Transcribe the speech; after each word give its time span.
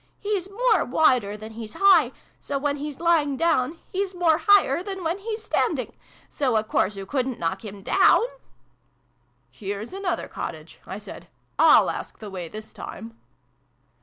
"He's 0.19 0.49
more 0.49 0.83
wider 0.83 1.37
than 1.37 1.51
he's 1.53 1.73
high: 1.73 2.11
so, 2.39 2.57
when 2.57 2.77
he's 2.77 2.99
lying 2.99 3.37
down, 3.37 3.77
he's 3.91 4.15
more 4.15 4.39
higher 4.47 4.81
than 4.81 5.03
when 5.03 5.19
he's 5.19 5.43
standing: 5.43 5.93
so 6.27 6.55
a 6.57 6.63
course 6.63 6.97
oo 6.97 7.05
couldn't 7.05 7.37
knock 7.37 7.63
him 7.63 7.83
down!"" 7.83 8.21
Here's 9.51 9.93
another 9.93 10.27
cottage," 10.27 10.79
I 10.87 10.97
said: 10.97 11.27
"/Y/ask 11.59 12.17
the 12.17 12.31
way, 12.31 12.47
this 12.49 12.73
time." 12.73 13.15